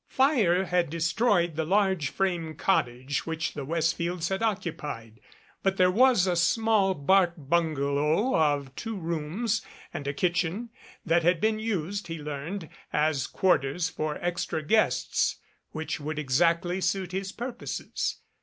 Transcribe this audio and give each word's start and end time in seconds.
Fire 0.09 0.65
had 0.65 0.89
destroyed 0.89 1.55
the 1.55 1.63
large 1.63 2.09
frame 2.09 2.55
cottage 2.55 3.27
which 3.27 3.53
the 3.53 3.63
Westfields 3.63 4.29
had 4.29 4.41
occupied, 4.41 5.19
but 5.61 5.77
there 5.77 5.91
was 5.91 6.25
a 6.25 6.35
small 6.35 6.95
bark 6.95 7.35
bungalow 7.37 8.35
of 8.35 8.73
two 8.75 8.95
rooms 8.97 9.61
and 9.93 10.07
a 10.07 10.13
kitchen 10.15 10.71
that 11.05 11.21
had 11.21 11.39
been 11.39 11.59
used, 11.59 12.07
he 12.07 12.17
learned, 12.17 12.67
as 12.91 13.27
quarters 13.27 13.89
for 13.89 14.17
extra 14.25 14.63
guests, 14.63 15.35
which 15.69 15.99
would 15.99 16.17
exactly 16.17 16.81
suit 16.81 17.11
his 17.11 17.31
purposes. 17.31 18.21